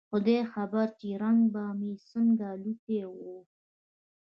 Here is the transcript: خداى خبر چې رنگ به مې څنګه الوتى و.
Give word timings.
خداى 0.11 0.39
خبر 0.53 0.87
چې 0.99 1.07
رنگ 1.23 1.41
به 1.53 1.63
مې 1.79 1.91
څنګه 2.09 2.45
الوتى 2.55 3.01
و. 3.09 3.15